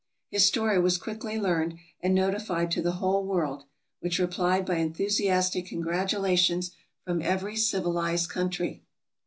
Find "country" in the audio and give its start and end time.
8.27-8.81